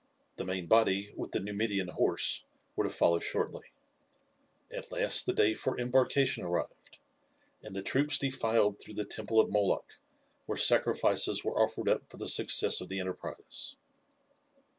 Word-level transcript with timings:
The 0.37 0.45
main 0.45 0.65
body, 0.65 1.13
with 1.15 1.31
the 1.31 1.39
Numidian 1.39 1.89
horse, 1.89 2.43
were 2.75 2.85
to 2.85 2.89
follow 2.89 3.19
shortly. 3.19 3.65
At 4.71 4.91
last 4.91 5.27
the 5.27 5.33
day 5.33 5.53
for 5.53 5.79
embarkation 5.79 6.43
arrived, 6.43 6.97
and 7.61 7.75
the 7.75 7.83
troops 7.83 8.17
defiled 8.17 8.79
through 8.79 8.95
the 8.95 9.05
temple 9.05 9.39
of 9.39 9.51
Moloch, 9.51 9.99
where 10.47 10.57
sacrifices 10.57 11.43
were 11.45 11.61
offered 11.61 11.87
up 11.87 12.09
for 12.09 12.17
the 12.17 12.27
success 12.27 12.81
of 12.81 12.89
the 12.89 12.99
enterprise. 12.99 13.75